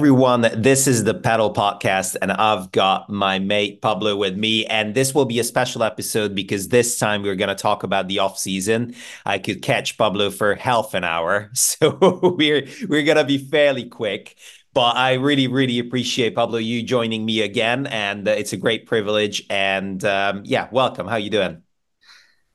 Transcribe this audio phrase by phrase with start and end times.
[0.00, 0.48] everyone.
[0.56, 4.64] This is the Pedal Podcast, and I've got my mate Pablo with me.
[4.64, 8.08] And this will be a special episode because this time we're going to talk about
[8.08, 8.94] the off season.
[9.26, 11.98] I could catch Pablo for half an hour, so
[12.38, 14.36] we're we're going to be fairly quick.
[14.72, 18.86] But I really, really appreciate Pablo you joining me again, and uh, it's a great
[18.86, 19.44] privilege.
[19.50, 21.08] And um, yeah, welcome.
[21.08, 21.60] How you doing?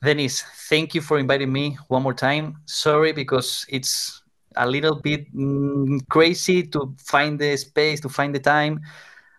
[0.04, 2.56] Dennis, thank you for inviting me one more time.
[2.66, 4.24] Sorry because it's
[4.58, 8.82] a little bit mm, crazy to find the space, to find the time.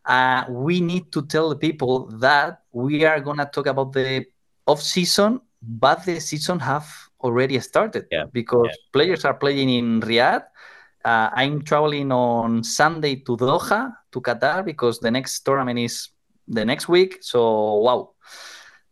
[0.05, 4.25] Uh, we need to tell the people that we are going to talk about the
[4.67, 6.87] off season, but the season have
[7.21, 8.25] already started yeah.
[8.33, 8.91] because yeah.
[8.93, 10.45] players are playing in Riyadh.
[11.05, 16.11] Uh, I'm traveling on Sunday to Doha, to Qatar, because the next tournament is
[16.49, 17.19] the next week.
[17.21, 18.11] So, wow,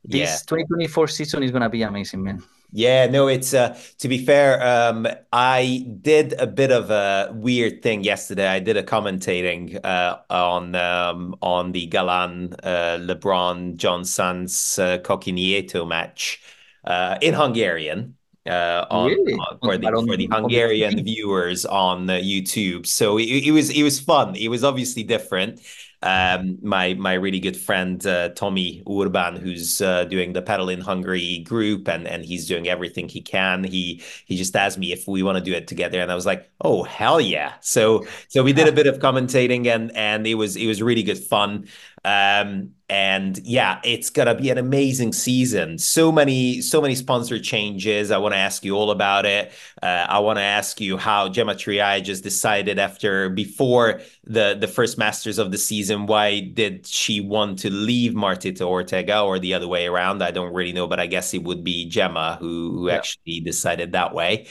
[0.05, 0.47] this yeah.
[0.47, 2.43] 2024 season is going to be amazing, man.
[2.77, 7.83] Yeah, no, it's uh to be fair, um I did a bit of a weird
[7.83, 8.49] thing yesterday.
[8.49, 14.99] I did a commentating uh on um on the Galan uh LeBron Jon Sanz uh,
[14.99, 16.43] Koki Nieto match
[16.85, 19.35] uh in Hungarian uh, on, really?
[19.35, 22.87] on, for the for the Hungarian viewers on uh, YouTube.
[22.87, 24.35] So it, it was it was fun.
[24.35, 25.61] It was obviously different
[26.05, 30.81] um, my my really good friend uh, Tommy Urban, who's uh, doing the Padel in
[30.83, 33.65] Hungary group, and and he's doing everything he can.
[33.65, 36.27] He he just asked me if we want to do it together, and I was
[36.27, 37.55] like, oh hell yeah!
[37.63, 41.03] So so we did a bit of commentating, and and it was it was really
[41.03, 41.69] good fun.
[42.05, 45.79] Um, and yeah, it's gonna be an amazing season.
[45.79, 48.11] So many, so many sponsor changes.
[48.11, 49.53] I want to ask you all about it.
[49.83, 54.69] Uh, I want to ask you how Gemma Triay just decided after before the the
[54.69, 56.05] first Masters of the season.
[56.05, 60.23] Why did she want to leave Martita Ortega or the other way around?
[60.23, 62.97] I don't really know, but I guess it would be Gemma who, who yeah.
[62.97, 64.47] actually decided that way.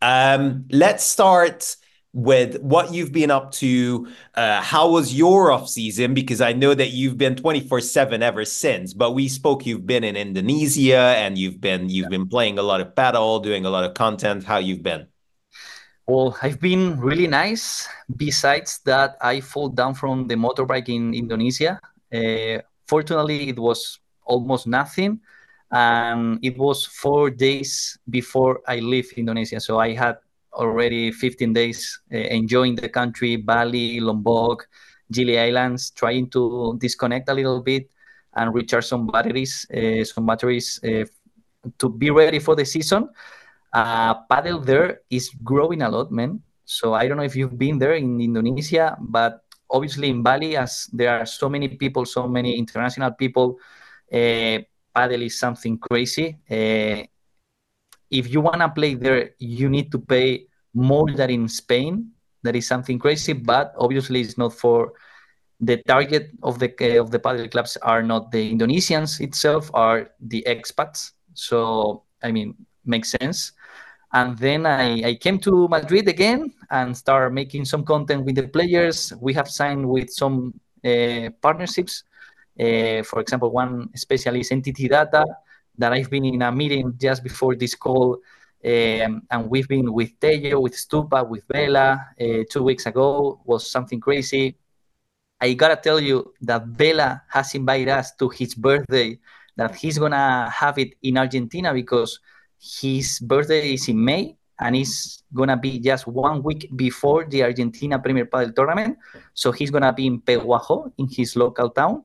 [0.00, 1.76] Um, let's start
[2.14, 4.08] with what you've been up to.
[4.34, 6.14] Uh, how was your off season?
[6.14, 10.04] Because I know that you've been 24 seven ever since, but we spoke, you've been
[10.04, 12.16] in Indonesia and you've been, you've yeah.
[12.16, 14.44] been playing a lot of paddle, doing a lot of content.
[14.44, 15.08] How you've been?
[16.06, 17.88] Well, I've been really nice.
[18.16, 21.80] Besides that, I fall down from the motorbike in Indonesia.
[22.14, 25.20] Uh, fortunately, it was almost nothing.
[25.72, 29.58] And it was four days before I leave Indonesia.
[29.58, 30.18] So I had
[30.54, 34.66] already 15 days uh, enjoying the country, Bali, Lombok,
[35.10, 37.90] Gili Islands, trying to disconnect a little bit
[38.34, 41.04] and recharge some batteries, uh, some batteries uh,
[41.78, 43.08] to be ready for the season.
[43.72, 46.40] Uh, padel there is growing a lot, man.
[46.64, 50.88] So I don't know if you've been there in Indonesia, but obviously in Bali, as
[50.92, 53.58] there are so many people, so many international people,
[54.10, 56.38] padel is something crazy.
[56.48, 57.02] Uh,
[58.14, 62.10] if you want to play there, you need to pay more than in Spain.
[62.42, 64.92] That is something crazy, but obviously it's not for
[65.60, 70.44] the target of the of the padel clubs are not the Indonesians itself, are the
[70.46, 71.12] expats.
[71.34, 72.54] So I mean,
[72.84, 73.52] makes sense.
[74.12, 78.46] And then I, I came to Madrid again and start making some content with the
[78.46, 79.12] players.
[79.20, 80.54] We have signed with some
[80.84, 82.04] uh, partnerships.
[82.54, 85.24] Uh, for example, one specialist entity data
[85.78, 88.18] that I've been in a meeting just before this call,
[88.64, 93.70] um, and we've been with Tello, with Stupa, with Bela uh, two weeks ago was
[93.70, 94.56] something crazy.
[95.40, 99.18] I gotta tell you that Bela has invited us to his birthday,
[99.56, 102.20] that he's gonna have it in Argentina because
[102.58, 107.98] his birthday is in May and it's gonna be just one week before the Argentina
[107.98, 108.96] Premier Padel Tournament.
[109.34, 112.04] So he's gonna be in Pehuajó in his local town,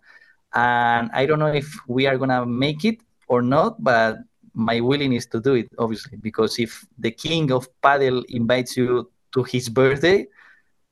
[0.54, 4.18] and I don't know if we are gonna make it or not, but
[4.54, 9.44] my willingness to do it, obviously, because if the king of padel invites you to
[9.44, 10.28] his birthday,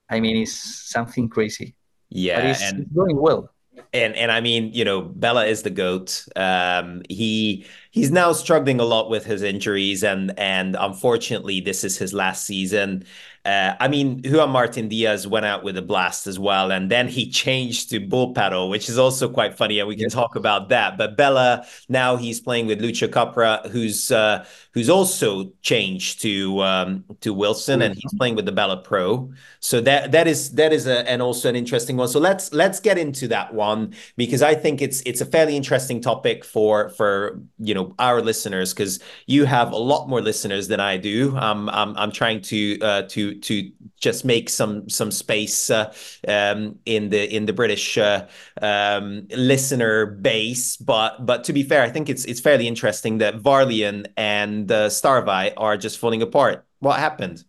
[0.09, 1.75] I mean, it's something crazy.
[2.09, 3.49] Yeah, but it's, and it's going well.
[3.93, 6.25] And and I mean, you know, Bela is the goat.
[6.35, 11.97] Um, he he's now struggling a lot with his injuries, and and unfortunately, this is
[11.97, 13.05] his last season.
[13.47, 17.07] Uh, I mean, Juan Martin Diaz went out with a blast as well, and then
[17.07, 20.13] he changed to Bullpadel, which is also quite funny, and we can yes.
[20.13, 20.97] talk about that.
[20.97, 27.05] But Bela now he's playing with Lucio Capra, who's uh, who's also changed to um,
[27.21, 29.31] to Wilson, and he's playing with the Bela Pro.
[29.61, 32.09] So that that is that is a, and also an interesting one.
[32.09, 36.01] So let's let's get into that one because I think it's it's a fairly interesting
[36.01, 40.81] topic for for you know our listeners because you have a lot more listeners than
[40.81, 41.37] I do.
[41.37, 45.93] Um, I'm I'm trying to uh, to to just make some some space uh,
[46.27, 48.27] um, in the in the British uh,
[48.61, 50.77] um, listener base.
[50.77, 54.87] But but to be fair, I think it's it's fairly interesting that Varlion and uh,
[54.89, 56.65] StarVie are just falling apart.
[56.79, 57.43] What happened?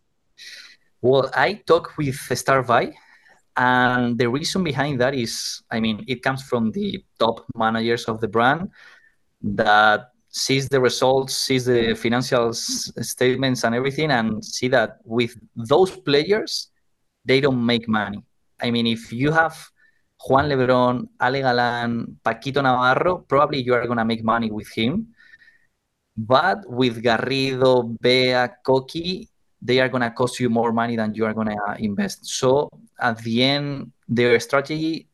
[1.00, 2.94] Well, I talked with StarVie,
[3.56, 8.20] And the reason behind that is, I mean, it comes from the top managers of
[8.20, 8.70] the brand
[9.42, 15.90] that sees the results, sees the financial statements and everything, and see that with those
[15.90, 16.70] players,
[17.24, 18.22] they don't make money.
[18.60, 19.56] I mean, if you have
[20.26, 25.08] Juan Lebron, Ale Galan, Paquito Navarro, probably you are going to make money with him.
[26.16, 29.28] But with Garrido, Bea, Koki,
[29.62, 32.26] they are going to cost you more money than you are going to invest.
[32.26, 32.70] So
[33.00, 35.08] at the end, their strategy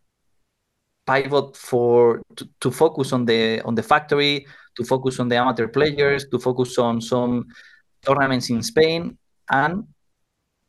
[1.06, 5.68] pivot for to, to focus on the on the factory, to focus on the amateur
[5.68, 7.46] players, to focus on some
[8.04, 9.16] tournaments in Spain,
[9.50, 9.84] and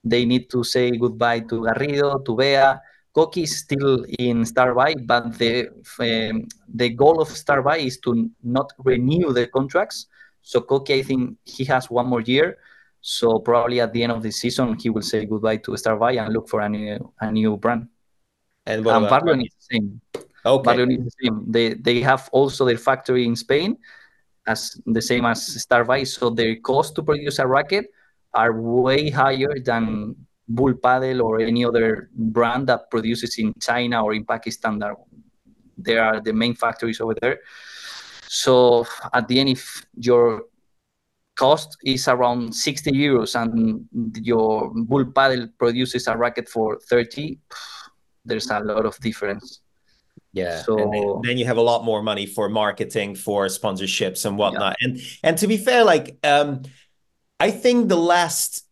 [0.04, 2.80] they need to say goodbye to Garrido, to Bea.
[3.13, 5.69] Koki is still in StarVie, but the
[6.00, 10.07] um, the goal of StarVie is to not renew the contracts.
[10.42, 12.57] So Koki, I think he has one more year.
[13.00, 16.34] So probably at the end of the season, he will say goodbye to StarVie and
[16.34, 17.88] look for a new a new brand.
[18.66, 20.02] And and is the same.
[20.45, 20.86] Okay.
[20.86, 21.44] The same.
[21.47, 23.77] They they have also their factory in Spain,
[24.45, 26.07] as the same as StarVie.
[26.07, 27.89] So their cost to produce a racket
[28.33, 30.15] are way higher than
[30.51, 34.77] Bullpadel or any other brand that produces in China or in Pakistan.
[34.80, 34.94] That
[35.77, 37.39] there are the main factories over there.
[38.27, 40.44] So at the end, if your
[41.36, 43.88] cost is around 60 euros and
[44.21, 47.39] your Bullpadel produces a racket for 30,
[48.24, 49.62] there's a lot of difference.
[50.35, 50.61] Yeah.
[50.63, 54.37] So- and then, then you have a lot more money for marketing, for sponsorships and
[54.37, 54.75] whatnot.
[54.81, 56.61] And and to be fair, like um
[57.39, 58.65] I think the last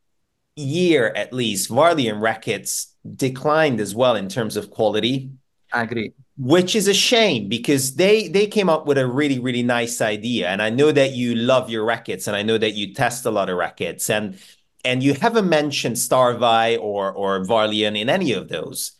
[0.56, 5.32] year at least, Varlion rackets declined as well in terms of quality,
[5.74, 6.14] I agree.
[6.38, 10.50] which is a shame because they they came up with a really, really nice idea.
[10.50, 13.32] And I know that you love your rackets and I know that you test a
[13.32, 14.38] lot of rackets and
[14.86, 18.94] and you haven't mentioned StarVie or or Varlion in any of those.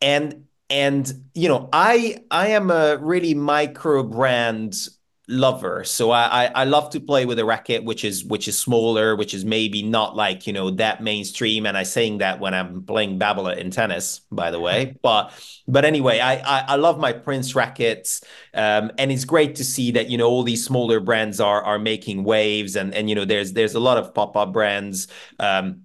[0.00, 4.88] And and you know i i am a really micro brand
[5.28, 5.82] lover.
[5.82, 9.16] So I, I i love to play with a racket which is which is smaller
[9.16, 11.66] which is maybe not like you know that mainstream.
[11.66, 14.96] And i'm saying that when i'm playing Babolat in tennis by the way.
[15.02, 15.32] But
[15.66, 18.22] but anyway i i, I love my prince rackets.
[18.54, 21.78] Um, and it's great to see that you know all these smaller brands are are
[21.78, 22.76] making waves.
[22.76, 25.08] And and you know there's there's a lot of pop-up brands.
[25.40, 25.82] Um,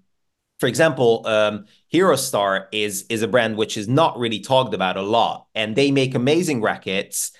[0.59, 5.01] for example, um, Hirostar is is a brand which is not really talked about a
[5.01, 7.31] lot, and they make amazing rackets,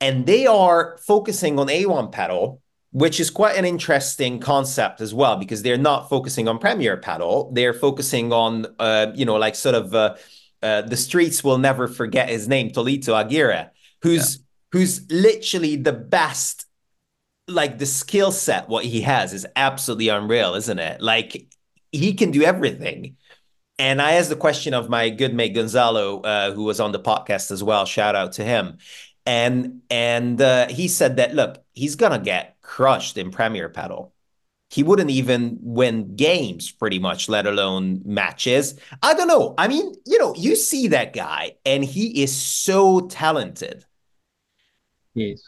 [0.00, 2.60] and they are focusing on A1 Padel,
[2.92, 7.54] which is quite an interesting concept as well because they're not focusing on Premier Padel.
[7.54, 10.16] they're focusing on uh, you know like sort of uh,
[10.62, 13.70] uh, the streets will never forget his name, Tolito Aguirre,
[14.02, 14.40] who's
[14.72, 16.66] who's literally the best.
[17.50, 21.00] Like the skill set, what he has is absolutely unreal, isn't it?
[21.00, 21.46] Like
[21.92, 23.16] he can do everything.
[23.78, 26.98] And I asked the question of my good mate Gonzalo, uh, who was on the
[26.98, 27.84] podcast as well.
[27.86, 28.78] Shout out to him.
[29.24, 34.10] And and uh, he said that look, he's gonna get crushed in Premier Padel.
[34.70, 38.78] He wouldn't even win games, pretty much, let alone matches.
[39.02, 39.54] I don't know.
[39.56, 43.86] I mean, you know, you see that guy, and he is so talented.
[45.14, 45.42] Yes.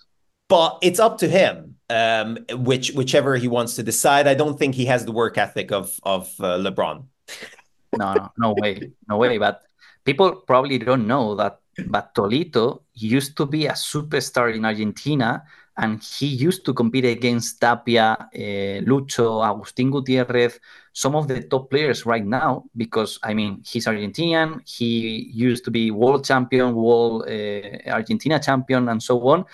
[0.49, 4.27] But it's up to him, um, which whichever he wants to decide.
[4.27, 7.05] I don't think he has the work ethic of of uh, LeBron.
[7.93, 9.39] No, no, no way, no way.
[9.39, 9.63] But
[10.05, 11.61] people probably don't know that.
[11.87, 15.43] But Tolito used to be a superstar in Argentina,
[15.79, 20.61] and he used to compete against Tapia, uh, Lucho, Agustin Gutierrez,
[20.93, 22.65] some of the top players right now.
[22.77, 24.61] Because I mean, he's Argentinian.
[24.69, 29.47] He used to be world champion, world uh, Argentina champion, and so on.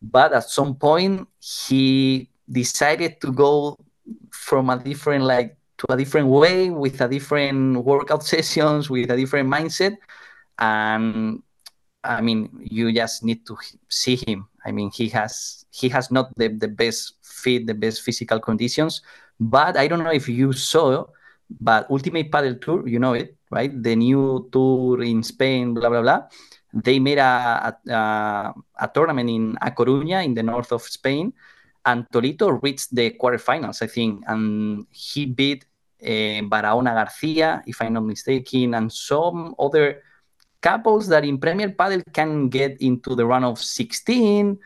[0.00, 3.76] But at some point, he decided to go
[4.30, 9.16] from a different like to a different way with a different workout sessions with a
[9.16, 9.96] different mindset.
[10.58, 11.42] And
[12.04, 13.56] i mean you just need to
[13.88, 14.46] see him.
[14.64, 19.02] I mean he has he has not the, the best fit the best physical conditions
[19.38, 21.04] but i don't know if you saw
[21.60, 23.70] but ultimate padel tour you know it right?
[23.70, 26.20] The new tour in spain blah blah blah.
[26.74, 31.32] They made a, a, a tournament in a coruña in the north of spain
[31.86, 35.64] and Tolito reached the quarterfinals, I think, and he beat
[36.02, 40.02] uh, Barahona Garcia, if I'm not mistaken, and some other
[40.60, 44.58] couples that in Premier Padel can get into the round of 16,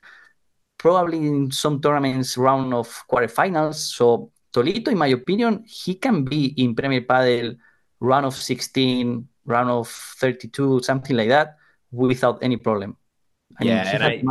[0.79, 3.75] probably in some tournaments round of quarterfinals.
[3.77, 7.57] So Tolito, in my opinion, he can be in Premier Padel
[8.01, 11.57] round of 16, round of 32, something like that,
[11.93, 12.97] without any problem.
[13.59, 14.23] I Yeah, mean, and I-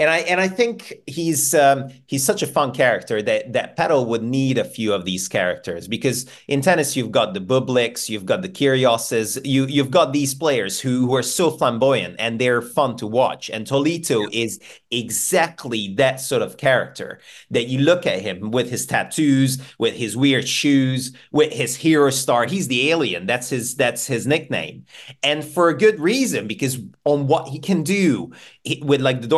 [0.00, 4.06] and I and I think he's um, he's such a fun character that that Paddle
[4.06, 8.24] would need a few of these characters because in tennis you've got the Bubliks, you've
[8.24, 12.62] got the Kyrgioses, you you've got these players who, who are so flamboyant and they're
[12.62, 13.50] fun to watch.
[13.50, 14.44] And Tolito yeah.
[14.44, 14.58] is
[14.90, 20.16] exactly that sort of character that you look at him with his tattoos, with his
[20.16, 22.48] weird shoes, with his Hirostar.
[22.48, 23.26] He's the alien.
[23.26, 24.86] That's his that's his nickname,
[25.22, 28.32] and for a good reason because on what he can do
[28.82, 29.28] with like the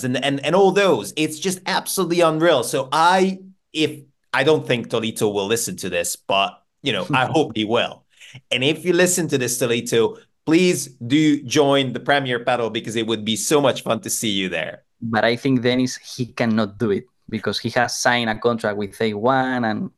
[0.00, 1.12] And, and, and all those.
[1.16, 2.64] It's just absolutely unreal.
[2.64, 3.40] So I,
[3.72, 4.00] if
[4.32, 8.04] I don't think Tolito will listen to this, but you know, I hope he will.
[8.50, 13.06] And if you listen to this, Tolito, please do join the Premier Padel because it
[13.06, 14.82] would be so much fun to see you there.
[15.00, 18.96] But I think Dennis, he cannot do it because he has signed a contract with
[18.98, 19.90] A1 and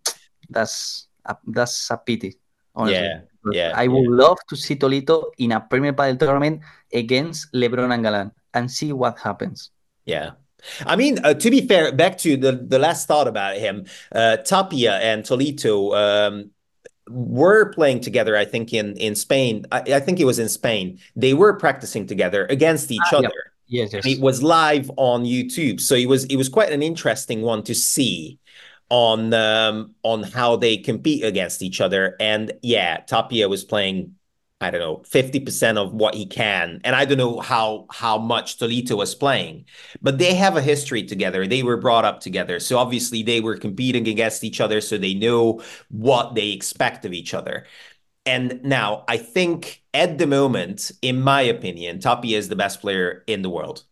[0.50, 2.36] that's a, that's a pity.
[2.74, 2.98] Honestly.
[2.98, 3.20] Yeah.
[3.52, 4.24] Yeah, I would yeah.
[4.24, 8.92] love to see Tolito in a Premier Padel tournament against LeBron and Galan and see
[8.92, 9.70] what happens.
[10.04, 10.32] Yeah.
[10.86, 14.38] I mean, uh, to be fair, back to the, the last thought about him, uh,
[14.38, 16.50] Tapia and Tolito um,
[17.08, 19.66] were playing together, I think, in, in Spain.
[19.70, 20.98] I, I, think it was in Spain.
[21.16, 23.32] They were practicing together against each ah, other.
[23.34, 23.50] Yeah.
[23.66, 24.06] Yes, yes.
[24.06, 25.80] it was live on YouTube.
[25.80, 28.38] So it was it was quite an interesting one to see
[28.90, 32.14] on um, on how they compete against each other.
[32.20, 34.14] And yeah, Tapia was playing
[34.64, 36.80] I don't know, 50% of what he can.
[36.84, 39.66] And I don't know how how much Tolito was playing,
[40.02, 41.46] but they have a history together.
[41.46, 42.58] They were brought up together.
[42.60, 47.12] So obviously they were competing against each other, so they know what they expect of
[47.12, 47.66] each other.
[48.26, 53.22] And now I think at the moment, in my opinion, Tapia is the best player
[53.26, 53.84] in the world.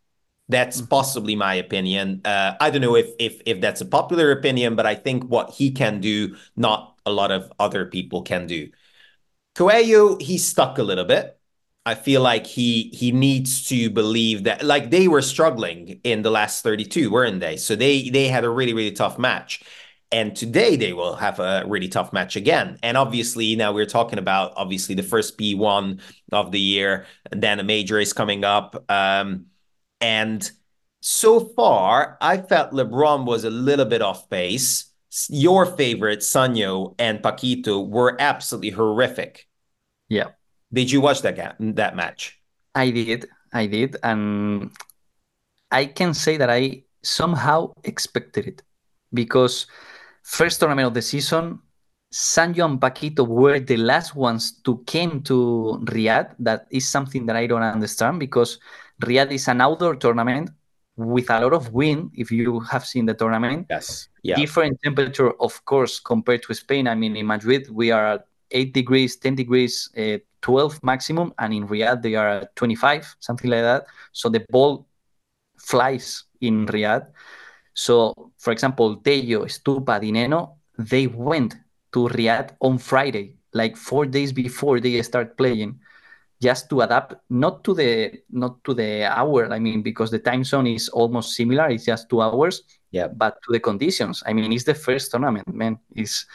[0.49, 0.89] That's mm-hmm.
[0.89, 2.23] possibly my opinion.
[2.25, 5.51] Uh, I don't know if if if that's a popular opinion, but I think what
[5.51, 8.71] he can do, not a lot of other people can do.
[9.55, 11.39] Coello, he's stuck a little bit.
[11.85, 16.31] I feel like he he needs to believe that like they were struggling in the
[16.31, 17.57] last 32, weren't they?
[17.57, 19.63] So they they had a really really tough match.
[20.13, 22.79] And today they will have a really tough match again.
[22.83, 27.59] And obviously now we're talking about obviously the first P1 of the year, and then
[27.61, 28.85] a major is coming up.
[28.91, 29.47] Um,
[30.01, 30.49] and
[31.01, 34.92] so far, I felt LeBron was a little bit off base
[35.29, 39.49] your favorite Sanyo and Paquito were absolutely horrific.
[40.09, 40.29] Yeah.
[40.73, 42.41] Did you watch that that match?
[42.75, 43.29] I did.
[43.53, 44.73] I did, and
[45.71, 48.63] I can say that I somehow expected it
[49.13, 49.67] because
[50.23, 51.61] first tournament of the season,
[52.13, 56.35] Sanyo and Paquito were the last ones to came to Riyadh.
[56.39, 58.59] That is something that I don't understand because
[59.03, 60.51] Riyadh is an outdoor tournament
[61.05, 62.11] with a lot of wind.
[62.15, 64.37] If you have seen the tournament, yes, yeah.
[64.37, 66.87] different temperature, of course, compared to Spain.
[66.89, 71.55] I mean, in Madrid we are at eight degrees, ten degrees, uh, twelve maximum, and
[71.55, 73.87] in Riyadh they are at twenty-five, something like that.
[74.13, 74.87] So the ball
[75.59, 77.07] flies in Riyadh.
[77.75, 81.57] So, for example, Tello, Stupa, Di Nenno, they went
[81.93, 85.81] to Riyadh on Friday, like four days before they start playing
[86.43, 90.43] just to adapt not to the not to the hour i mean because the time
[90.43, 93.09] zone is almost similar it's just two hours yeah.
[93.09, 94.23] but to the conditions.
[94.25, 95.79] I mean it's the first tournament man.
[95.97, 96.27] Is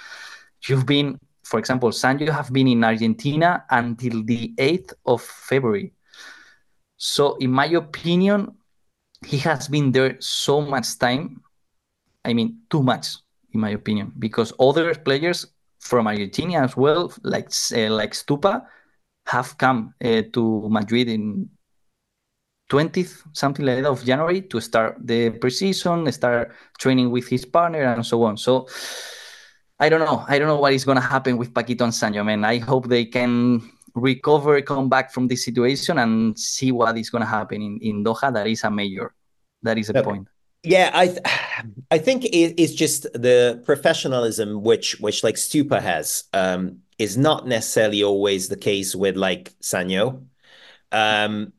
[0.67, 5.93] you've been for example sanyo have been in argentina until the 8th of february.
[6.97, 8.57] So in my opinion
[9.25, 11.41] he has been there so much time
[12.25, 13.17] i mean too much
[13.53, 15.47] in my opinion because other players
[15.79, 18.61] from argentina as well like uh, like stupa
[19.27, 21.49] have come uh, to Madrid in
[22.69, 27.83] 20th, something like that, of January to start the preseason, start training with his partner,
[27.83, 28.37] and so on.
[28.37, 28.67] So
[29.79, 30.25] I don't know.
[30.27, 32.43] I don't know what is going to happen with Paquito and man.
[32.43, 33.61] I hope they can
[33.95, 38.03] recover, come back from this situation, and see what is going to happen in, in
[38.03, 38.33] Doha.
[38.33, 39.13] That is a major.
[39.63, 40.03] That is a okay.
[40.03, 40.27] point.
[40.67, 41.19] Yeah, I th-
[41.91, 46.25] I think it, it's just the professionalism which which like Stupa has.
[46.33, 50.25] Um, is not necessarily always the case with like Sanyo.
[50.91, 51.53] Um,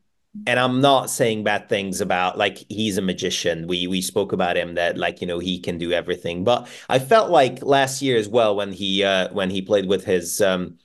[0.45, 3.67] and I'm not saying bad things about like he's a magician.
[3.67, 6.43] We we spoke about him that like you know he can do everything.
[6.43, 10.05] But I felt like last year as well when he uh when he played with
[10.05, 10.77] his um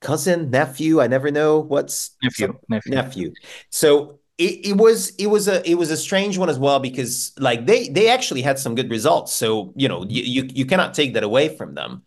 [0.00, 1.00] cousin nephew.
[1.00, 2.92] I never know what's nephew nephew.
[2.94, 3.34] nephew.
[3.70, 7.32] So it, it was it was a it was a strange one as well because
[7.38, 9.32] like they they actually had some good results.
[9.32, 12.02] So you know you you, you cannot take that away from them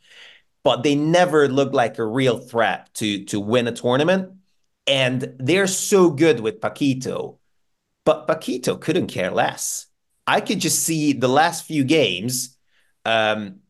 [0.68, 4.34] but they never look like a real threat to to win a tournament.
[4.86, 7.38] And they're so good with Paquito,
[8.04, 9.86] but Paquito couldn't care less.
[10.28, 12.58] I could just see the last few games.
[13.06, 13.62] Um,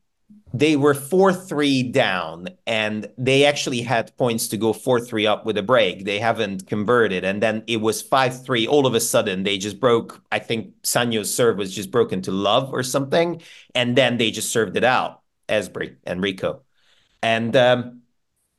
[0.59, 5.61] they were 4-3 down and they actually had points to go 4-3 up with a
[5.61, 6.03] break.
[6.03, 7.23] They haven't converted.
[7.23, 8.67] And then it was 5-3.
[8.67, 10.21] All of a sudden, they just broke.
[10.31, 13.41] I think Sanyo's serve was just broken to love or something.
[13.75, 16.63] And then they just served it out, Esbri and Rico.
[17.21, 18.01] And um,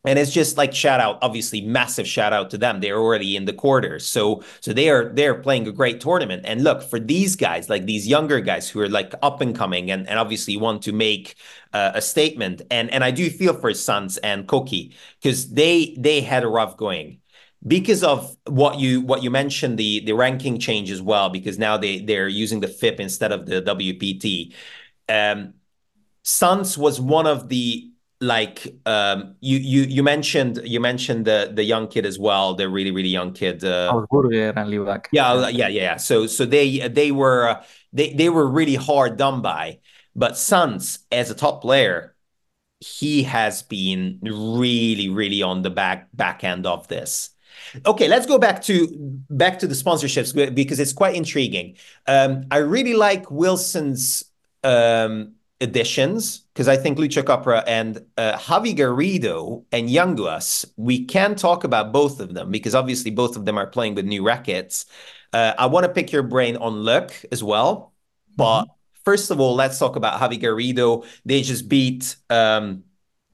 [0.04, 2.80] and it's just like shout out obviously massive shout out to them.
[2.80, 4.06] They're already in the quarters.
[4.06, 6.42] So so they are they're playing a great tournament.
[6.44, 9.90] And look for these guys like these younger guys who are like up and coming
[9.90, 11.34] and, and obviously want to make
[11.72, 12.62] uh, a statement.
[12.70, 16.76] And and i do feel for Sanz and koki because they they had a rough
[16.76, 17.20] going.
[17.66, 21.76] Because of what you what you mentioned the the ranking change as well because now
[21.76, 24.54] they they're using the FIP instead of the WPT
[25.08, 25.54] um
[26.22, 27.87] Sanz was one of the
[28.20, 32.68] like um, you you you mentioned you mentioned the the young kid as well the
[32.68, 33.92] really really young kid uh,
[34.54, 34.68] and
[35.12, 37.60] yeah yeah yeah so so they they were
[37.92, 39.78] they they were really hard done by.
[40.16, 42.16] But Sanz as a top player
[42.80, 47.30] he has been really really on the back back end of this.
[47.86, 48.88] Okay let's go back to
[49.30, 51.76] back to the sponsorships because it's quite intriguing.
[52.06, 54.24] Um, i really like wilson's
[54.64, 61.36] um, additions because I think Lucho Capra and uh, Javi Garrido and Yanguas, we can
[61.36, 64.86] talk about both of them because obviously both of them are playing with new rackets.
[65.32, 67.92] Uh, I want to pick your brain on LOK as well.
[68.34, 68.72] But mm-hmm.
[69.04, 71.06] first of all, let's talk about Javi Garrido.
[71.24, 72.82] They just beat um,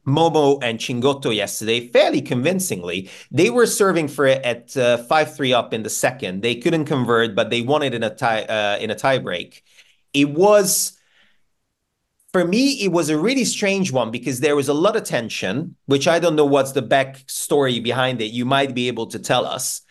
[0.07, 3.09] Momo and Chingotto yesterday fairly convincingly.
[3.31, 6.43] They were serving for it at uh, 5 3 up in the second.
[6.43, 9.65] They couldn't convert, but they won it in a tie uh, in a tie break.
[10.13, 10.99] It was
[12.35, 15.77] for me, it was a really strange one because there was a lot of tension,
[15.87, 18.33] which I don't know what's the backstory behind it.
[18.33, 19.83] You might be able to tell us.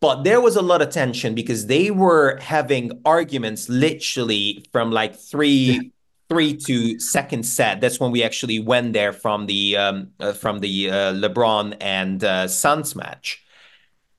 [0.00, 5.14] But there was a lot of tension because they were having arguments literally from like
[5.14, 5.92] three
[6.30, 7.82] three to second set.
[7.82, 12.24] That's when we actually went there from the um, uh, from the uh, LeBron and
[12.24, 13.44] uh, Sanz match.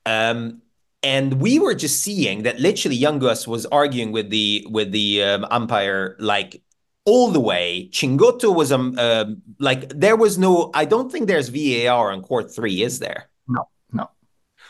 [0.05, 0.61] Um,
[1.01, 5.47] and we were just seeing that literally Yanguas was arguing with the with the um,
[5.49, 6.61] umpire like
[7.05, 7.89] all the way.
[7.91, 9.25] Chingotto was um uh,
[9.59, 10.71] like there was no.
[10.73, 13.29] I don't think there's VAR on court three, is there?
[13.47, 14.09] No, no.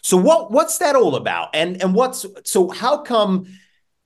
[0.01, 1.49] So what what's that all about?
[1.53, 3.47] And and what's so how come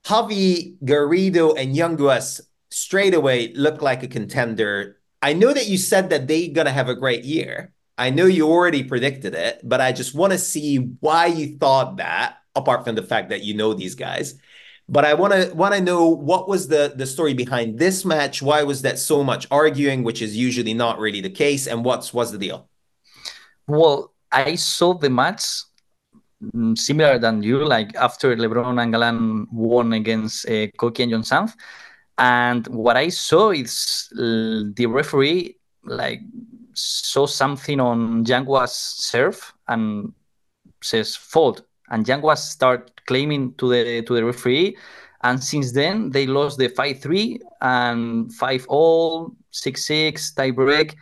[0.06, 4.98] Javi Garrido and Yanguas straight away look like a contender?
[5.22, 7.74] I know that you said that they're gonna have a great year.
[7.98, 11.98] I know you already predicted it, but I just want to see why you thought
[11.98, 14.36] that, apart from the fact that you know these guys.
[14.92, 18.42] But I want to want to know what was the the story behind this match?
[18.42, 22.12] Why was that so much arguing, which is usually not really the case, and what's
[22.12, 22.68] was the deal?
[23.68, 25.44] Well, I saw the match
[26.44, 31.24] mm, similar than you, like after LeBron and Galan won against uh, Koki and Jon
[31.24, 31.56] Sanz.
[32.18, 36.22] And what I saw is the referee like
[36.74, 40.14] saw something on Yangua's serve and
[40.82, 44.78] says fault and Yanguas start claiming to the to the referee.
[45.22, 50.96] And since then, they lost the 5 3 and 5 all, 6 6, tie break.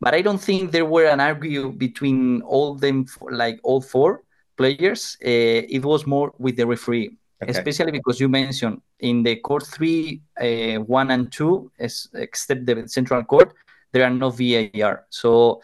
[0.00, 4.22] But I don't think there were an argue between all them, like all four
[4.56, 5.16] players.
[5.24, 7.52] Uh, it was more with the referee, okay.
[7.52, 13.22] especially because you mentioned in the court three, uh, one and two, except the central
[13.22, 13.54] court,
[13.92, 15.06] there are no VAR.
[15.10, 15.62] So,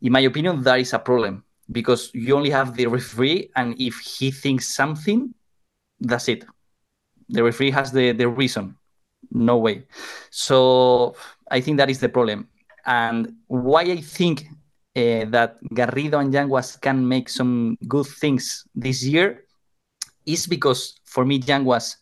[0.00, 3.98] in my opinion, that is a problem because you only have the referee, and if
[3.98, 5.34] he thinks something,
[6.00, 6.44] that's it.
[7.28, 8.76] The referee has the, the reason.
[9.30, 9.84] No way.
[10.30, 11.14] So
[11.50, 12.48] I think that is the problem.
[12.86, 14.46] And why I think
[14.96, 19.44] uh, that Garrido and Yanguas can make some good things this year
[20.26, 21.96] is because for me, Yanguas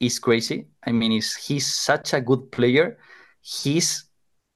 [0.00, 0.66] is crazy.
[0.86, 2.98] I mean, is he's such a good player.
[3.42, 4.06] He's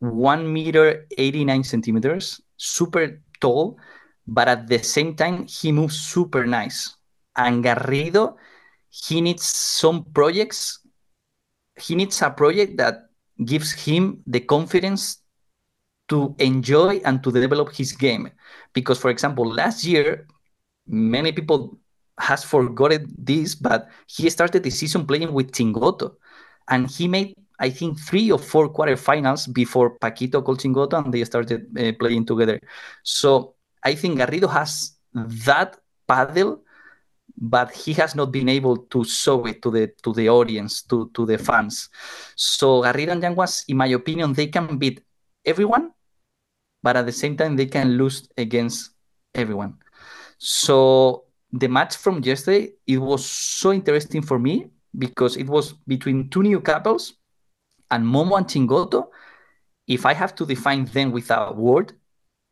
[0.01, 3.79] one meter, 89 centimeters, super tall
[4.29, 6.95] but at the same time, he moves super nice.
[7.35, 8.37] And Garrido,
[8.91, 10.81] he needs some projects.
[11.81, 13.09] He needs a project that
[13.43, 15.23] gives him the confidence
[16.09, 18.31] to enjoy and to develop his game.
[18.75, 20.27] Because, for example, last year,
[20.87, 21.79] many people
[22.19, 26.17] has forgotten this, but he started the season playing with Chingotto,
[26.69, 31.25] and he made I think three or four quarterfinals before Paquito called Chingotto, and they
[31.25, 32.61] started uh, playing together.
[33.03, 36.63] So I think Garrido has that paddle,
[37.37, 41.11] but he has not been able to show it to the to the audience, to,
[41.15, 41.89] to the fans.
[42.37, 45.01] So Garrido and Yanguas, in my opinion, they can beat
[45.45, 45.93] everyone,
[46.83, 48.91] but at the same time they can lose against
[49.35, 49.79] everyone.
[50.39, 56.29] So the match from yesterday, it was so interesting for me because it was between
[56.29, 57.15] two new couples
[57.91, 59.09] and Momo and Chingotto.
[59.89, 61.95] if I have to define them with a word,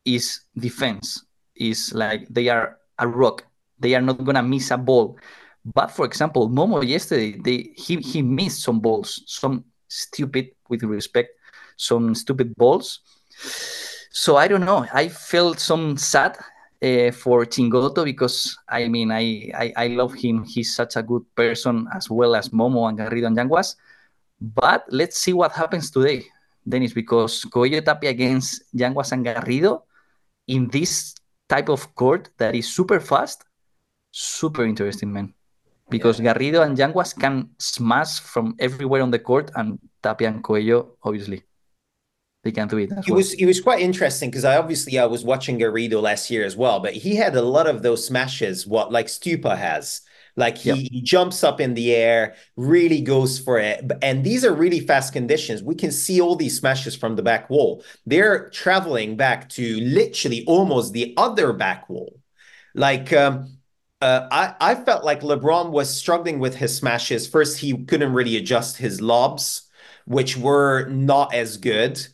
[0.07, 1.27] is defense.
[1.57, 3.45] Is like they are a rock.
[3.79, 5.19] They are not gonna miss a ball.
[5.66, 11.35] But for example, Momo yesterday, they he he missed some balls, some stupid, with respect,
[11.77, 13.01] some stupid balls.
[14.11, 14.87] So I don't know.
[14.95, 16.38] I felt some sad
[16.83, 20.45] uh, for Chingotto because I mean I, I, I love him.
[20.45, 23.77] He's such a good person as well as Momo and Garrido and Yanguas.
[24.40, 26.25] But let's see what happens today,
[26.69, 29.83] Dennis, because Coello Tapia against Yanguas and Garrido
[30.47, 31.15] in this
[31.49, 33.45] type of court that is super fast,
[34.13, 35.35] super interesting, man.
[35.89, 36.35] Because yeah.
[36.35, 41.45] Garrido and Yanguas can smash from everywhere on the court, and Tapia and Coello, obviously
[42.47, 42.93] they can do it.
[42.93, 43.17] it well.
[43.17, 46.57] was it was quite interesting because I obviously I was watching Garrido last year as
[46.57, 50.03] well, but he had a lot of those smashes, what like Stupa has.
[50.37, 50.79] Like he, yep.
[50.79, 53.90] he, jumps up in the air, really goes for it.
[54.03, 55.62] And these are really fast conditions.
[55.62, 57.83] We can see all these smashes from the back wall.
[58.05, 62.20] They're traveling back to literally almost the other back wall.
[62.75, 63.57] Like um,
[64.03, 67.27] uh, I, I felt like LeBron was struggling with his smashes.
[67.27, 69.62] First, he couldn't really adjust his lobs,
[70.05, 72.07] which were not as good.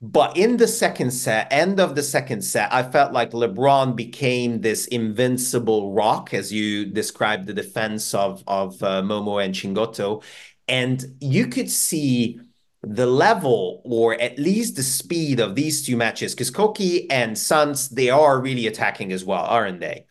[0.00, 4.60] But in the second set, end of the second set, I felt like LeBron became
[4.60, 10.22] this invincible rock, as you described the defense of of uh, Momo and Chingotto,
[10.68, 12.38] and you could see
[12.82, 17.88] the level or at least the speed of these two matches because Koki and Sanz
[17.88, 20.06] they are really attacking as well, aren't they?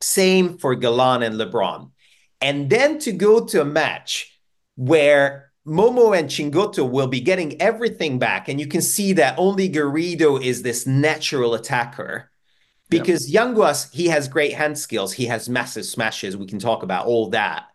[0.00, 1.90] Same for Galan and LeBron,
[2.40, 4.40] and then to go to a match
[4.76, 8.48] where Momo and Chingotto will be getting everything back.
[8.48, 12.28] And you can see that only Garrido is this natural attacker.
[12.88, 13.46] Because yep.
[13.46, 15.12] Yanguas, he has great hand skills.
[15.12, 16.36] He has massive smashes.
[16.36, 17.66] We can talk about all that.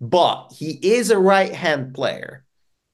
[0.00, 2.46] But he is a right hand player.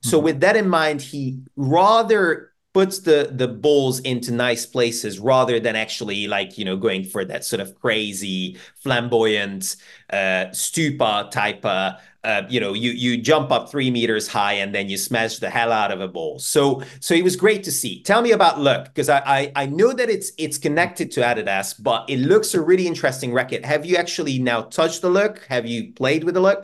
[0.03, 0.25] So, mm-hmm.
[0.25, 5.75] with that in mind, he rather puts the the balls into nice places rather than
[5.75, 9.75] actually like you know going for that sort of crazy flamboyant
[10.11, 11.91] uh stupa type uh,
[12.23, 15.51] uh, you know you you jump up three meters high and then you smash the
[15.51, 18.01] hell out of a ball so so it was great to see.
[18.05, 21.75] Tell me about LOK because I, I i know that it's it's connected to adidas
[21.83, 23.65] but it looks a really interesting racket.
[23.65, 26.63] Have you actually now touched the LOK have you played with the LOK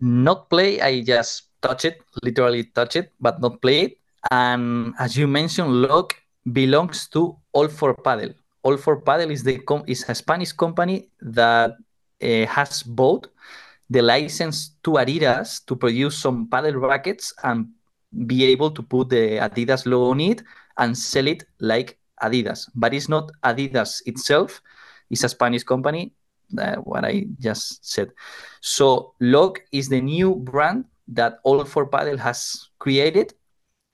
[0.00, 5.16] not play i just touch it literally touch it but not play it and as
[5.16, 6.14] you mentioned, LOK
[6.52, 8.34] belongs to All for Padel.
[8.62, 11.72] All for Padel is the is a Spanish company that
[12.22, 13.26] uh, has bought
[13.90, 17.68] the license to Adidas to produce some paddle rackets and
[18.26, 20.42] be able to put the Adidas logo on it
[20.78, 22.70] and sell it like Adidas.
[22.74, 24.62] But it's not Adidas itself;
[25.10, 26.12] it's a Spanish company.
[26.56, 28.12] Uh, what I just said.
[28.60, 33.32] So LOK is the new brand that All for Padel has created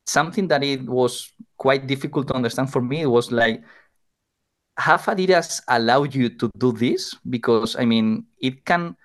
[0.09, 3.63] something that it was quite difficult to understand for me was like
[4.79, 7.15] have adidas allowed you to do this?
[7.29, 8.97] Because i mean it can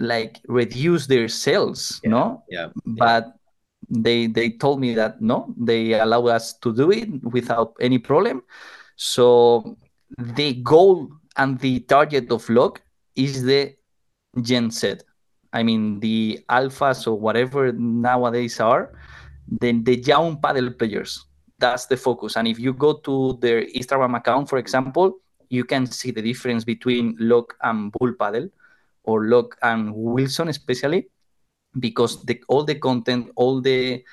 [0.00, 2.44] like reduce their sales yeah, no?
[2.48, 4.00] yeah but yeah.
[4.02, 8.42] they they told me that no they allow us to do it without any problem.
[8.96, 9.76] So
[10.18, 12.80] the goal and the target of LOK
[13.14, 13.74] is the
[14.40, 14.98] Gen Z
[15.52, 18.92] i mean the alphas or whatever nowadays are
[19.60, 21.24] the, the young paddle players.
[21.58, 22.36] That's the focus.
[22.36, 26.64] And if you go to their Instagram account, for example, you can see the difference
[26.64, 28.48] between LOK and Bull Paddle
[29.04, 31.08] or LOK and Wilson, especially
[31.80, 34.04] because the, all the content, all the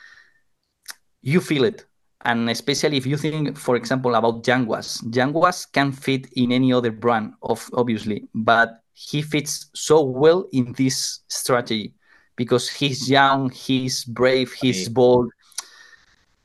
[1.21, 1.85] you feel it.
[2.23, 6.91] And especially if you think, for example, about Yanguas, Yanguas can fit in any other
[6.91, 11.93] brand, of obviously, but he fits so well in this strategy
[12.35, 15.31] because he's young, he's brave, he's bold.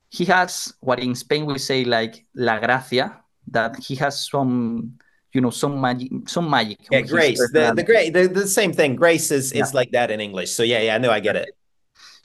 [0.09, 4.99] He has what in Spain we say like la gracia, that he has some,
[5.33, 6.79] you know, some magic, some magic.
[6.91, 7.39] Yeah, grace.
[7.53, 8.97] The the great the, the same thing.
[8.97, 9.63] Grace is yeah.
[9.63, 10.51] is like that in English.
[10.53, 11.51] So yeah, yeah, no, I get it.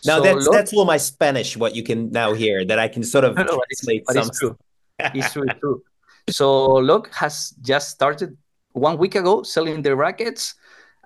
[0.05, 1.57] Now so that's that's all my Spanish.
[1.57, 4.27] What you can now hear that I can sort of no, translate it's, some.
[4.27, 4.57] It's true.
[4.99, 5.45] it's true.
[5.59, 5.83] true.
[6.29, 8.35] So LOK has just started
[8.73, 10.55] one week ago selling the rackets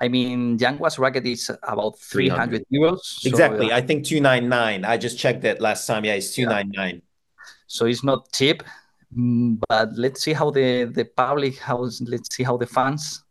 [0.01, 2.65] I mean, Yanguas racket is about 300, 300.
[2.71, 3.25] euros.
[3.25, 3.67] Exactly.
[3.67, 4.85] So, uh, I think 299.
[4.85, 6.05] I just checked it last time.
[6.05, 6.95] Yeah, it's 299.
[6.95, 7.01] Yeah.
[7.67, 8.63] So it's not cheap,
[9.15, 13.23] mm, but let's see how the, the public, how, let's see how the fans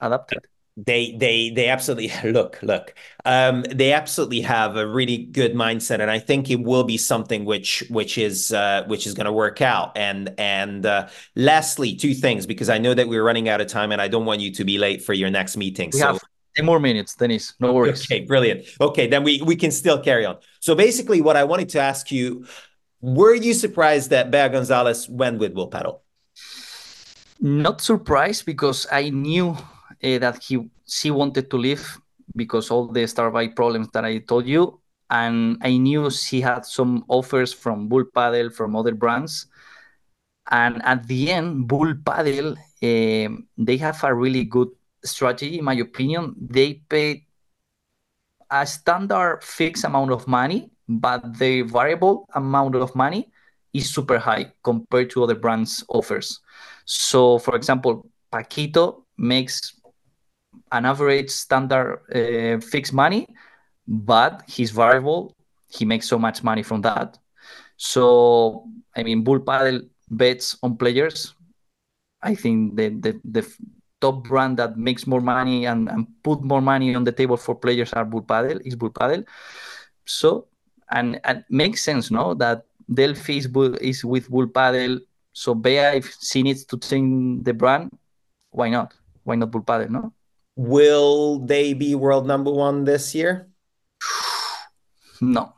[0.00, 5.54] adapt it they they they absolutely look look um they absolutely have a really good
[5.54, 9.24] mindset and i think it will be something which which is uh which is going
[9.24, 9.96] to work out.
[9.96, 13.90] And and uh lastly two things because i know that we're running out of time
[13.90, 16.20] and i don't want you to be late for your next meeting we so have
[16.56, 18.04] 10 more minutes dennis no worries.
[18.04, 18.66] Okay brilliant.
[18.80, 20.36] Okay then we we can still carry on.
[20.60, 22.44] So basically what i wanted to ask you
[23.00, 26.00] Were you surprised that Bea Gonzalez went with Bullpadel?
[27.40, 29.56] Not surprised because I knew
[30.02, 31.98] uh, that he she wanted to leave
[32.34, 34.80] because all the Starbite problems that I told you,
[35.10, 39.46] and I knew she had some offers from Bullpadel from other brands,
[40.50, 44.68] and at the end, Bull Paddle uh, they have a really good
[45.04, 46.34] strategy, in my opinion.
[46.38, 47.22] They paid
[48.50, 53.30] a standard fixed amount of money, but the variable amount of money
[53.72, 56.40] is super high compared to other brands' offers.
[56.84, 59.75] So, for example, Paquito makes
[60.72, 63.26] an average standard uh, fixed money,
[63.86, 65.34] but he's variable,
[65.68, 67.18] he makes so much money from that.
[67.76, 68.64] So,
[68.96, 71.34] I mean, Bullpadel bets on players.
[72.22, 73.54] I think the, the, the
[74.00, 77.54] top brand that makes more money and, and put more money on the table for
[77.54, 79.24] players are Bullpadel, is Bullpadel.
[80.04, 80.48] So,
[80.90, 82.34] and, and makes sense, no?
[82.34, 83.46] That Delfi is,
[83.80, 85.00] is with Bullpadel.
[85.32, 87.90] So Bea, if she needs to change the brand,
[88.50, 88.94] why not?
[89.24, 90.12] Why not Bullpadel, no?
[90.56, 93.48] Will they be world number one this year?
[95.20, 95.52] No.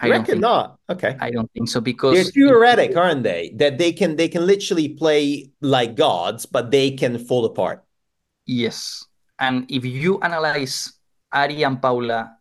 [0.00, 0.78] I reckon not.
[0.88, 1.16] Okay.
[1.18, 3.50] I don't think so because they're too erratic, aren't they?
[3.56, 7.82] That they can they can literally play like gods, but they can fall apart.
[8.46, 9.04] Yes.
[9.40, 10.92] And if you analyze
[11.32, 12.36] Ari and Paula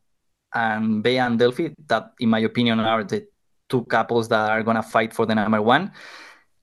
[0.54, 3.26] and Bea and Delfi, that in my opinion are the
[3.70, 5.92] two couples that are gonna fight for the number one.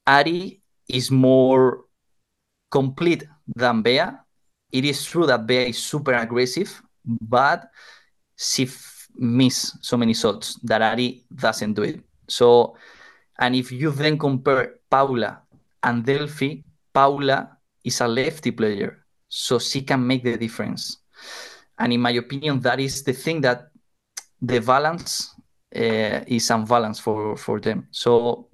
[0.07, 1.83] Ari is more
[2.71, 4.15] complete than Bea.
[4.71, 7.69] It is true that Bea is super aggressive, but
[8.35, 8.67] she
[9.17, 12.01] miss so many shots that Ari doesn't do it.
[12.27, 12.75] So,
[13.39, 15.41] and if you then compare Paula
[15.83, 20.97] and Delfi, Paula is a lefty player, so she can make the difference.
[21.77, 23.69] And in my opinion, that is the thing that
[24.41, 25.35] the balance
[25.75, 27.87] uh, is unbalanced for for them.
[27.91, 28.49] So,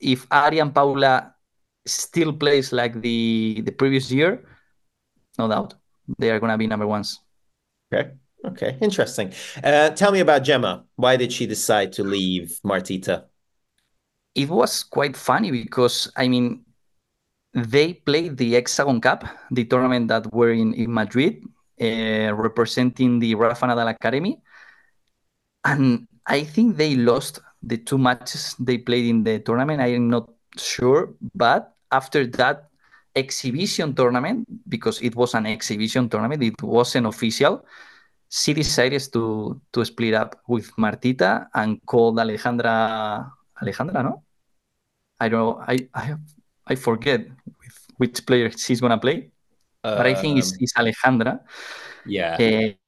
[0.00, 1.34] if Ari and Paula
[1.86, 4.44] still plays like the the previous year,
[5.40, 5.74] no doubt
[6.18, 7.20] they are gonna be number ones.
[7.88, 8.12] Okay.
[8.42, 9.32] Okay, interesting.
[9.62, 10.84] Uh, tell me about Gemma.
[10.96, 13.28] Why did she decide to leave Martita?
[14.34, 16.64] It was quite funny because, I mean,
[17.52, 21.44] they played the Hexagon Cup, the tournament that were in, in Madrid,
[21.80, 24.40] uh, representing the Rafa Nadal Academy.
[25.64, 29.82] And I think they lost the two matches they played in the tournament.
[29.82, 31.12] I am not sure.
[31.34, 32.69] But after that
[33.14, 37.64] exhibition tournament, because it was an exhibition tournament, it wasn't official
[38.30, 43.26] she decided to to split up with Martita and called Alejandra
[43.60, 44.22] Alejandra, no?
[45.18, 45.64] I don't know.
[45.66, 46.14] I I
[46.66, 47.26] I forget
[47.98, 49.34] which player she's gonna play,
[49.82, 51.40] um, but I think it's, um, it's Alejandra.
[52.06, 52.38] Yeah.
[52.38, 52.79] Uh,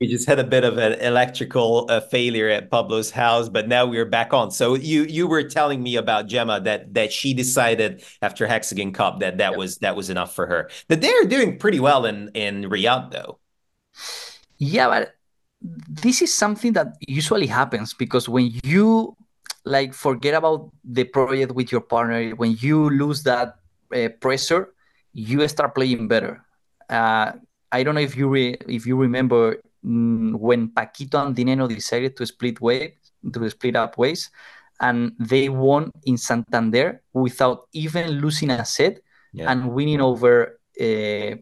[0.00, 3.86] we just had a bit of an electrical uh, failure at Pablo's house, but now
[3.86, 4.50] we're back on.
[4.50, 9.20] So you you were telling me about Gemma that that she decided after Hexagon Cup
[9.20, 9.56] that that yeah.
[9.56, 10.70] was that was enough for her.
[10.88, 13.38] That they're doing pretty well in in Riyadh though.
[14.58, 15.14] Yeah, but
[15.88, 19.16] this is something that usually happens because when you
[19.64, 23.56] like forget about the project with your partner, when you lose that
[23.94, 24.74] uh, pressure,
[25.12, 26.44] you start playing better.
[26.90, 27.32] Uh,
[27.72, 31.66] I don't know if you re- if you remember mm, when Paquito and Di Nenno
[31.66, 32.92] decided to split ways,
[33.32, 34.30] to split up ways,
[34.80, 39.00] and they won in Santander without even losing a set
[39.32, 39.50] yeah.
[39.50, 41.32] and winning over uh,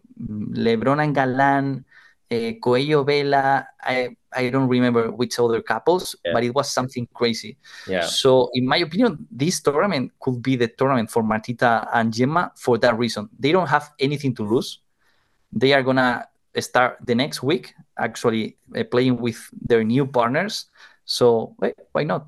[0.55, 1.85] Lebron and Galan,
[2.31, 3.67] uh, Coello Bela.
[3.83, 6.33] I I don't remember which other couples, yeah.
[6.33, 7.59] but it was something crazy.
[7.89, 8.07] Yeah.
[8.07, 12.79] So in my opinion, this tournament could be the tournament for Martita and Gemma for
[12.79, 13.29] that reason.
[13.37, 14.79] They don't have anything to lose.
[15.53, 16.27] They are gonna
[16.59, 20.67] start the next week actually uh, playing with their new partners.
[21.05, 22.27] So wait, why not?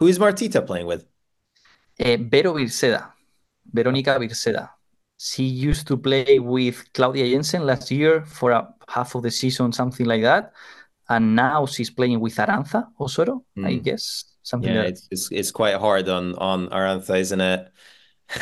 [0.00, 1.04] Who is Martita playing with?
[2.00, 3.12] Uh, Vero Virseda,
[3.72, 4.70] Veronica Virseda.
[5.18, 9.72] She used to play with Claudia Jensen last year for a half of the season,
[9.72, 10.52] something like that.
[11.08, 13.66] And now she's playing with Aranza Osoro, mm.
[13.66, 14.24] I guess.
[14.42, 17.72] Something yeah, it's, it's, it's quite hard on on Arantxa, isn't it?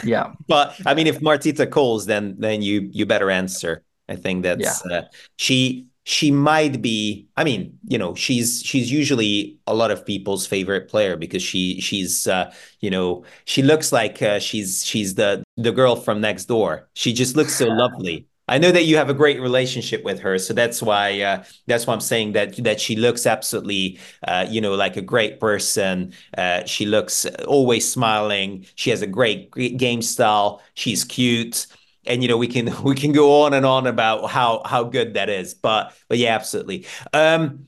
[0.05, 0.33] Yeah.
[0.47, 3.85] but I mean, if Martita calls, then then you you better answer.
[4.11, 4.99] I think that's yeah.
[4.99, 5.03] uh,
[5.37, 10.47] she she might be i mean you know she's she's usually a lot of people's
[10.47, 15.43] favorite player because she she's uh you know she looks like uh, she's she's the
[15.57, 16.89] the girl from next door.
[16.95, 18.27] She just looks so lovely.
[18.49, 21.87] I know that you have a great relationship with her so that's why uh that's
[21.87, 26.13] why i'm saying that that she looks absolutely uh you know like a great person.
[26.37, 28.67] Uh she looks always smiling.
[28.75, 30.63] She has a great, great game style.
[30.75, 31.67] She's cute
[32.07, 35.15] and you know we can we can go on and on about how how good
[35.15, 37.67] that is but but yeah absolutely um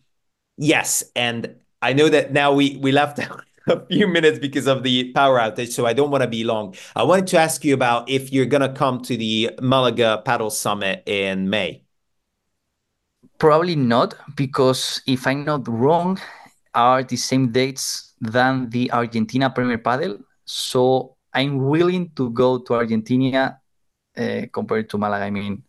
[0.57, 3.19] yes and i know that now we we left
[3.67, 6.75] a few minutes because of the power outage, so I don't want to be long.
[6.97, 10.51] I wanted to ask you about if you're going to come to the Malaga Padel
[10.51, 11.83] Summit in May.
[13.39, 16.19] Probably not, because if I'm not wrong,
[16.75, 20.23] are the same dates than the Argentina Premier Padel.
[20.45, 23.59] So I'm willing to go to Argentina
[24.17, 25.25] uh, compared to Malaga.
[25.25, 25.63] I mean,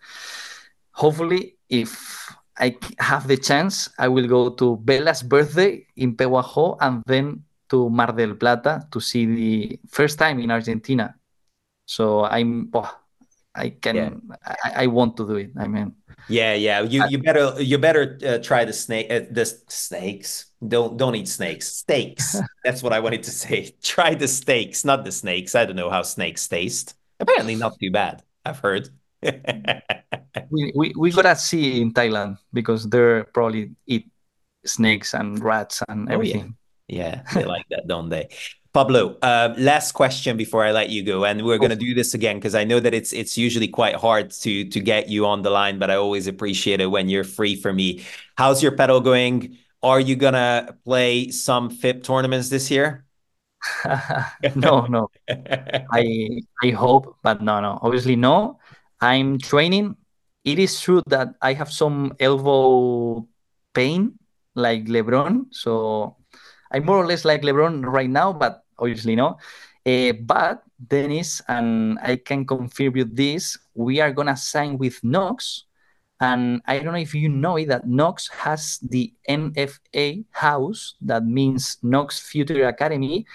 [0.92, 7.04] hopefully, if I have the chance, I will go to Bela's birthday in Pehuajó and
[7.06, 11.16] then to Mar del Plata to see the first time in Argentina.
[11.86, 13.00] So I'm, oh,
[13.56, 14.10] I can, yeah.
[14.64, 15.52] I, I, want to do it.
[15.58, 15.94] I mean,
[16.28, 16.82] yeah, yeah.
[16.82, 20.52] You you better you better uh, try the snake uh, the snakes.
[20.66, 21.68] Don't don't eat snakes.
[21.68, 22.40] Steaks.
[22.64, 23.76] That's what I wanted to say.
[23.82, 25.54] Try the steaks, not the snakes.
[25.56, 26.96] I don't know how snakes taste.
[27.20, 28.24] Apparently, not too bad.
[28.46, 28.90] I've heard.
[30.50, 34.12] we, we we gotta see in Thailand because they're probably eat
[34.66, 36.56] snakes and rats and everything.
[36.56, 36.56] Oh,
[36.88, 37.22] yeah.
[37.24, 38.30] yeah, they like that, don't they?
[38.74, 42.16] Pablo, uh, last question before I let you go, and we're going to do this
[42.16, 45.44] again because I know that it's it's usually quite hard to to get you on
[45.44, 48.04] the line, but I always appreciate it when you're free for me.
[48.36, 49.58] How's your padel going?
[49.84, 53.03] Are you gonna play some FIP tournaments this year?
[54.56, 55.10] no, no.
[55.92, 57.80] I I hope, but no, no.
[57.82, 58.60] Obviously, no.
[59.02, 59.96] I'm training.
[60.44, 63.28] It is true that I have some elbow
[63.74, 64.20] pain,
[64.56, 65.52] like LeBron.
[65.52, 66.16] So
[66.72, 69.38] I'm more or less like LeBron right now, but obviously no.
[69.86, 75.66] Uh, but Dennis, and I can confirm you this, we are gonna sign with Nox,
[76.20, 81.26] and I don't know if you know it that Nox has the NFA house, that
[81.26, 83.26] means Nox Future Academy,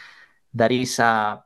[0.55, 1.43] that is a,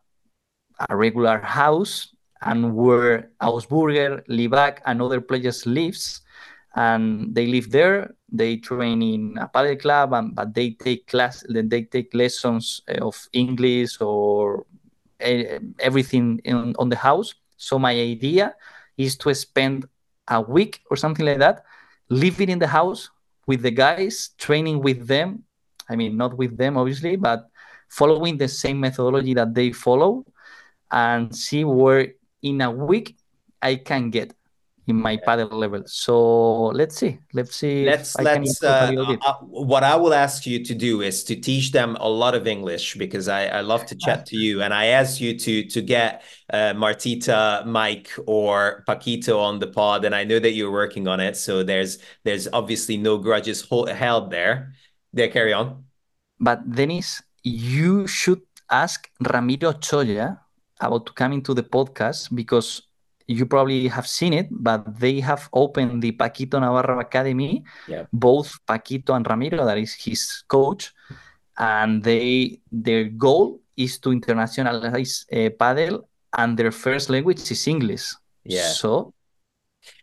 [0.89, 6.23] a regular house, and where Augsburger, Libaak, and other players lives,
[6.75, 11.45] and they live there they train in a padel club, and, but they take class,
[11.49, 14.65] they take lessons eh, of English or
[15.21, 17.35] eh, everything in, on the house.
[17.59, 18.57] So my idea
[18.97, 19.87] is to spend
[20.29, 21.65] a week or something like that,
[22.09, 23.11] living in the house
[23.47, 25.45] with the guys, training with them.
[25.91, 27.51] I mean, not with them obviously, but
[27.93, 30.25] following the same methodology that they follow,
[30.91, 33.17] and see where in a week
[33.61, 34.33] I can get
[34.87, 35.83] in my padel level.
[35.87, 37.19] So let's see.
[37.33, 37.85] Let's see.
[37.85, 38.63] Let's let's.
[38.63, 42.35] Uh, uh, what I will ask you to do is to teach them a lot
[42.35, 45.65] of English because I, I love to chat to you, and I ask you to
[45.69, 50.73] to get uh, Martita, Mike, or Paquito on the pod, and I know that you're
[50.73, 51.37] working on it.
[51.37, 54.75] So there's there's obviously no grudges held there.
[55.13, 55.85] There, carry on.
[56.41, 60.39] But Dennis, you should ask Ramiro Choya
[60.81, 62.83] about coming to the podcast because
[63.27, 67.65] you probably have seen it, but they have opened the Paquito Navarro Academy.
[67.87, 68.05] Yeah.
[68.13, 70.93] Both Paquito and Ramiro, that is his coach,
[71.59, 76.05] and they their goal is to internationalize uh, padel,
[76.37, 78.15] and their first language is English.
[78.45, 78.73] Yeah.
[78.73, 79.15] So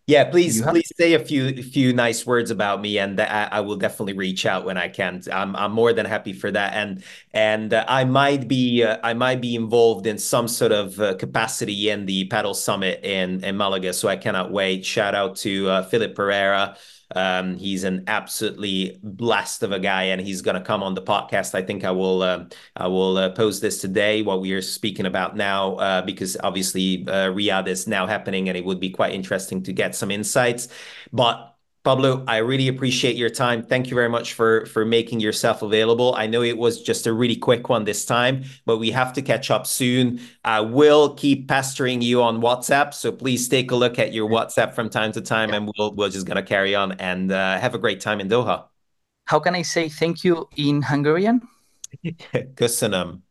[0.09, 3.75] yeah, please, please say a few few nice words about me, and I, I, will
[3.75, 5.21] definitely reach out when I can.
[5.31, 9.13] I'm I'm more than happy for that, and and uh, I might be uh, I
[9.13, 13.55] might be involved in some sort of uh, capacity in the Padel Summit in in
[13.55, 14.83] Malaga, so I cannot wait.
[14.83, 16.75] Shout out to uh, Philip Pereira.
[17.15, 21.01] Um, he's an absolutely blast of a guy, and he's going to come on the
[21.01, 21.55] podcast.
[21.55, 22.45] I think I will uh,
[22.75, 27.05] I will uh, post this today, what we are speaking about now, uh, because obviously
[27.07, 30.67] uh, Riyadh is now happening, and it would be quite interesting to get some insights.
[31.11, 31.48] But
[31.83, 33.63] Pablo, I really appreciate your time.
[33.63, 36.13] Thank you very much for for making yourself available.
[36.15, 39.21] I know it was just a really quick one this time, but we have to
[39.21, 40.19] catch up soon.
[40.43, 44.73] I will keep pestering you on WhatsApp, so please take a look at your WhatsApp
[44.73, 47.79] from time to time, and we'll we're just gonna carry on and uh, have a
[47.79, 48.65] great time in Doha.
[49.25, 51.41] How can I say thank you in Hungarian?
[52.55, 53.23] Köszönöm.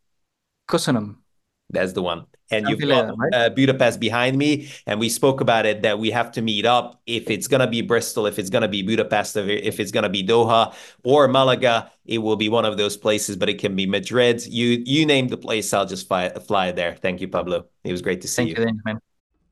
[0.65, 1.23] Köszönöm.
[1.71, 4.71] That's the one and you've got uh, Budapest behind me.
[4.87, 7.01] And we spoke about it that we have to meet up.
[7.07, 10.05] If it's going to be Bristol, if it's going to be Budapest, if it's going
[10.05, 13.77] to be Doha or Malaga, it will be one of those places, but it can
[13.77, 14.45] be Madrid.
[14.47, 16.97] You you name the place, I'll just fly, fly there.
[16.97, 17.67] Thank you, Pablo.
[17.85, 18.99] It was great to see Thank you.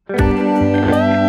[0.08, 1.25] you